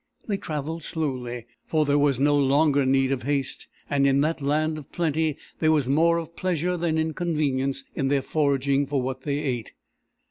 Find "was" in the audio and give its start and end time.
1.99-2.19, 5.71-5.87